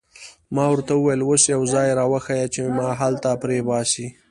ما 0.55 0.65
ورته 0.71 0.93
وویل: 0.95 1.21
اوس 1.25 1.43
یو 1.53 1.61
ځای 1.73 1.89
را 1.99 2.05
وښیه 2.11 2.47
چې 2.53 2.61
ما 2.77 2.87
هلته 3.01 3.29
پرېباسي. 3.41 4.07